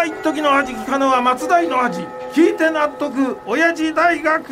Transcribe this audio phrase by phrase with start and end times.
[0.00, 2.00] は一時の味聞かぬは松代の味
[2.32, 4.48] 聞いて納得親父大学。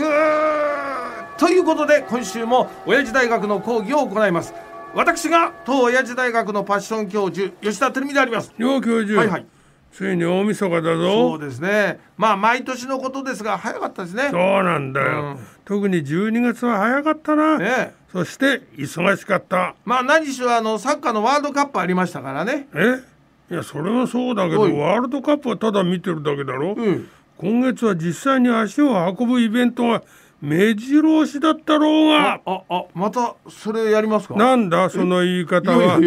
[1.39, 4.53] ということで今週も親父大学の講義を行います。
[4.95, 8.53] 私が当親父大学のパッション教授吉田照美であります。
[8.59, 9.47] よう教授、はいはい。
[9.91, 11.31] ついに大晦日だぞ。
[11.31, 11.99] そうですね。
[12.19, 14.29] まあ毎年のことですが早かったですね。
[14.31, 15.47] そうなんだよ、うん。
[15.65, 17.95] 特に12月は早かったな、ね。
[18.13, 19.75] そして忙しかった。
[19.87, 22.69] まあ何しろあのサッカーのワールドカップありましたからね。
[22.75, 23.17] え？
[23.51, 24.73] いやそれはそうだけどおい。
[24.73, 27.09] ワールドカップはただ見てるだけだろ、うん。
[27.37, 30.03] 今月は実際に足を運ぶイベントが
[30.41, 32.41] 目白押しだったろうが。
[32.45, 34.35] ああまたそれやりますか？
[34.35, 36.01] なんだその言い方は？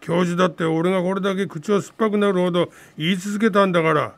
[0.00, 2.68] 教授だって俺がこれだけ口を酸っぱくなるほど
[2.98, 4.12] 言い続けたんだから。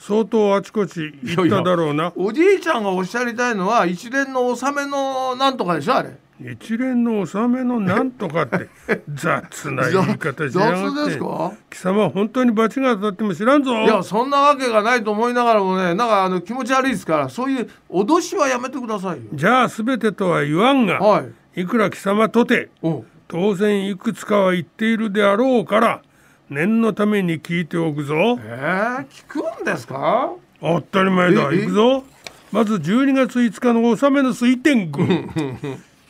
[0.00, 2.12] 相当あちこち行っただろうな。
[2.14, 8.68] おじいちゃんがおっしゃりたいのは一連の納めのなんとかでしょあれ一連の納めのなんとかって
[9.12, 11.52] 雑な言い方しや雑がってですか？
[11.70, 13.72] 貴様は本当に罰が当たっても知らんぞ。
[13.74, 19.22] いやそんなわけがないと思いながらもねなんかあの気持ち悪いですからそういう脅しはやめてくださいよ。
[19.34, 21.22] じゃあ全てとは言わんが、は
[21.54, 21.60] い。
[21.62, 26.02] いくら貴様とてお当然いくつかは言っているであろうから
[26.50, 28.14] 念のために聞いておくぞ。
[28.40, 30.30] えー、聞くんですか？
[30.60, 31.58] 当たり前だええ？
[31.62, 32.04] 行くぞ。
[32.52, 35.26] まず12月5日の納めの水天宮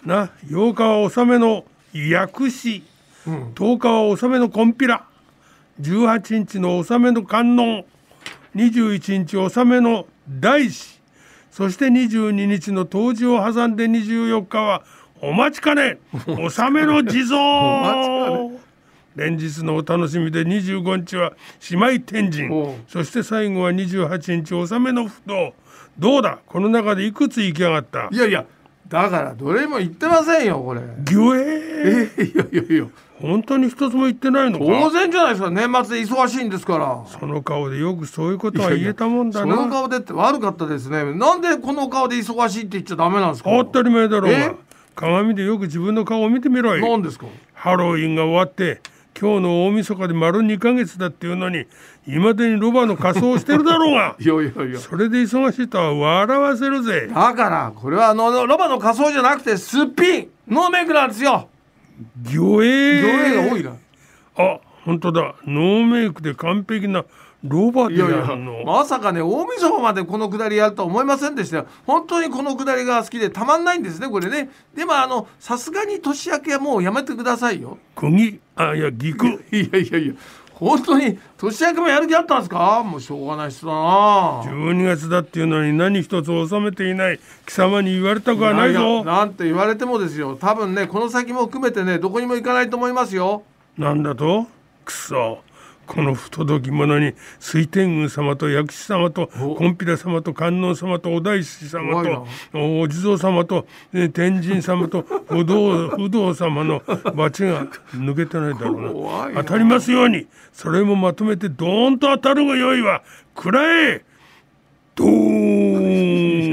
[0.04, 2.82] な8日は納めの薬師。
[3.26, 5.04] 10日は納めのコンピラ。
[5.80, 7.84] 18日の納めの観音。
[8.54, 10.98] 21日納めの大師。
[11.50, 14.82] そして22日の冬至を挟んで24日は
[15.20, 15.98] お待ちかね。
[16.26, 18.50] 納めの地蔵。
[19.16, 21.32] 連日のお楽しみで25日は
[21.70, 22.48] 姉妹天神。
[22.86, 25.54] そして最後は28日納めの不動。
[25.98, 26.38] どうだ？
[26.46, 28.08] この中でいくつ行きやがった？
[28.12, 28.44] いやいや
[28.88, 30.80] だからどれも言ってませんよこれ。
[31.04, 32.12] ぎゅえー。
[32.18, 32.86] えいやいやいや。
[33.20, 37.04] 本当に一つも言ってないの当か然じゃないですか年末で忙しいんですから。
[37.18, 41.04] その顔でよくそういうことは言えたもんだそのな顔でって悪かったですね。
[41.14, 43.50] なんでこの顔で忙しいって言っちゃダメなんですか？
[43.50, 44.56] 当たり前だろう
[44.94, 46.80] 鏡でよく自分の顔を見てみろい。
[46.80, 47.26] 何ですか？
[47.54, 48.80] ハロウィンが終わって
[49.20, 51.66] 今日の大晦日で丸2ヶ月だっていうのに
[52.06, 54.14] いまだにロバの仮装をしてるだろうが。
[54.20, 54.78] いやいやいや。
[54.78, 57.08] それで忙しいとは笑わせるぜ。
[57.12, 61.48] だからこれはあのロバの仮装じゃなくてすっぴんノーメイクなんですよ。
[62.22, 63.02] 魚影。
[63.02, 63.72] 魚影が多いな。
[64.36, 65.34] あ本当だ。
[65.44, 67.04] ノーメイクで完璧な
[67.44, 71.66] ロバでやいやいやるのまさかね大晦日までこのくだりやるとは思いませんでしたよ。
[71.86, 74.50] 本当にこのくだりが好きでたまんないんですねこれね。
[74.74, 77.78] でもあのさすがに年明けはもうやめてくださいよ。
[77.94, 80.14] 釘あいやギクいやいやいや
[80.54, 82.82] 本当に年明けもやる気あったんですか？
[82.82, 84.42] もうしょうがない人だな。
[84.42, 88.80] 12月だっていうのに何一つ収めていない貴様に言われたくはないぞ。
[88.80, 90.36] やなんて言われてもですよ。
[90.36, 93.44] 多分ねこの先も含めてねどこにも行かないと思いますよ。
[93.76, 94.48] なんだと？
[94.84, 95.38] くそ
[95.88, 99.56] この不届き者に水天宮様と薬師様とお。
[99.56, 106.82] 金毘羅様と観音様とお大師様とお地蔵様とえ天神様と 不動不動様の
[107.14, 109.42] 罰が抜けてないだろうな。
[109.42, 110.26] 当たりますように。
[110.52, 113.02] それもまとめてドーンと当たるがよいわ。
[113.34, 114.04] くらえ。
[114.94, 115.67] ドーン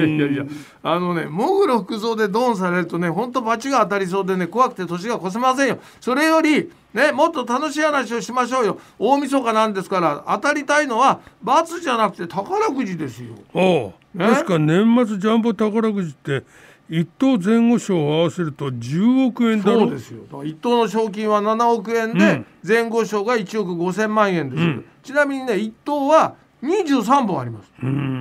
[0.06, 0.46] いやいや
[0.84, 5.80] あのねモグロ服装でドンされるとねほんと罰が当たりそうでね怖くて年が越せませんよ。
[6.00, 8.80] それよりねもっと楽しい話をしましょうよ。
[9.00, 13.36] 大晦日なんですから当たりたいのは罰じゃなくて宝くじですよ。
[13.54, 13.94] おう。
[14.18, 16.44] え確か年末ジャンボ宝くじって
[16.88, 19.80] 一等前後賞を合わせると10億円だろ？
[19.80, 20.44] そうですよ。
[20.44, 22.46] 一等の賞金は7億円で、うん。
[22.66, 27.72] 前後賞が1億5千万円ですよ、ちなみにね一等は23本あります。
[27.82, 28.15] うん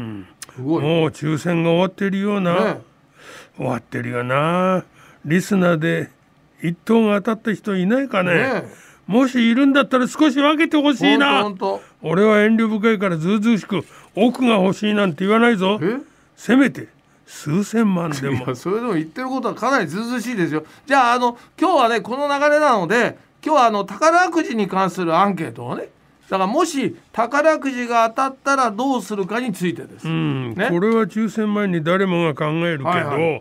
[0.59, 2.79] もう抽選が終わってるような、
[3.57, 4.85] 終わってるよな。
[5.25, 6.11] リスナーで
[6.63, 8.35] 一等が当たった人いないかね。
[8.35, 8.65] ね。
[9.07, 11.45] もしいるんだったら少し分けてほしいな。
[12.03, 13.85] 俺は遠慮深いからずうずうしく
[14.15, 15.79] 奥が欲しいなんて言わないぞ。
[15.83, 15.99] え？
[16.37, 16.89] せめて
[17.27, 20.65] 数千万で いもやそれでも言ってることはかなりずうずうしいですよ。
[20.87, 25.89] じゃああの今日はねこの流れなので今日はあの宝くじに関するアンケートをね
[26.29, 30.69] だからもし宝くじが当たったらどうするかについてです、うん、ね。
[30.71, 33.41] これは抽選前に誰もが考えるけど、はいは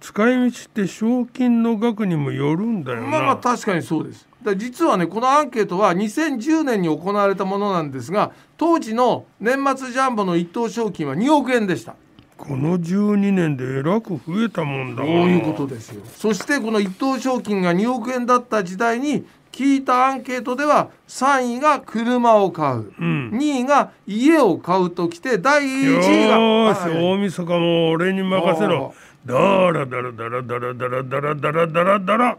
[0.00, 4.26] 使い道って賞金の額にもよるんだよな、まあまあ確かにそうです。
[4.42, 11.94] だ実はねこのアンケートは2010年に行われたものなんですが当時の年末ジャンボの一等賞金は2億円でした。
[12.36, 16.02] この12年でえらく増えたもんだなそういうことですよ。
[16.16, 23.30] そしてこの一等賞金が2億円だった時代に聞いたアンケートでは3位が車を買う、ん。
[23.34, 26.38] 2位が家を買うときて第1位が。
[26.38, 28.94] よーし、はい大晦日も俺に任せろ。
[29.26, 29.34] だ
[29.70, 32.38] らだらだらだらだらだらだらだらだら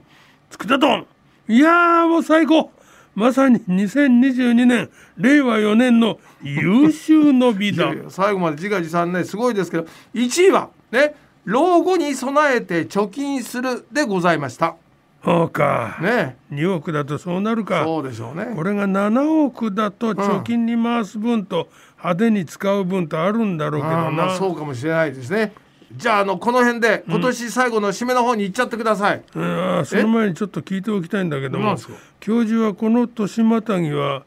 [0.49, 1.05] つくたとん。
[1.47, 2.71] いやーもう最高。
[3.15, 4.89] まさに2022年。
[5.17, 9.23] 令和4年の優秀の美だ最後まで自画自賛ね。
[9.23, 9.85] すごいですけど。
[10.15, 11.15] 1位はね
[11.45, 14.75] 老後に備えて貯金するでございました
[15.23, 16.37] そうか、ね。
[16.51, 17.83] 2億だとそうなるか。
[17.85, 18.53] そうでしょうね。
[18.55, 25.53] これが7億だと貯金に回す分と派手に使う分とあるんだろうけどな、あーまあそうかもしれないですね。
[25.95, 31.77] じゃああのこの辺で今年最後の締めの方に行っちゃってください、うんあその前にちょっと聞いておきたいんだけども
[32.19, 34.23] 教授はこの年またぎは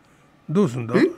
[0.49, 0.95] どうすんだ？
[0.97, 1.11] え？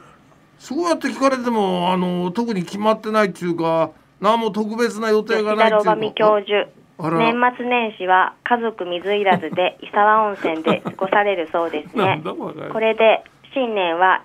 [0.58, 3.90] そうやって聞かれてもあの特に決まってないっていうか
[4.20, 5.96] 何も特別な予定がないっていうか。
[6.16, 12.20] 教授年末年始は家族水入らずで 伊沢温泉で過ごされるそうですね。
[12.24, 13.22] これで
[13.54, 14.22] 新年は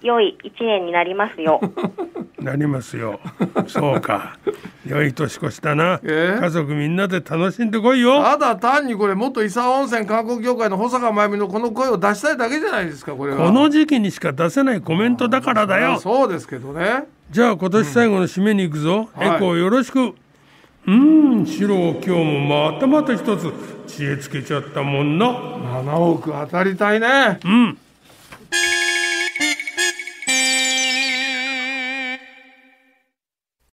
[0.00, 1.60] 良い一年になりますよ。
[2.38, 3.18] なりますよ。
[3.66, 4.36] そうか。
[4.86, 6.36] 良い年越しだな、え？
[6.38, 8.22] 家族みんなで楽しんでこいよ。
[8.22, 13.38] ただ単にこれ元伊沢温泉観光協会の保坂真由美のこの声を出したいだけじゃないですかこれは。
[13.46, 15.98] この時期にしか出せないコメントだからだよ。
[15.98, 17.04] そうですけどね。
[17.30, 19.36] じゃあ今年最後の締めに行くぞ、はい。
[19.36, 20.14] エコーよろしく
[20.86, 23.52] うーんシロ今日もまたまた一つ
[23.86, 25.26] 知恵つけちゃったもんな。
[25.30, 27.38] 7億当たりたいね。
[27.44, 27.78] うん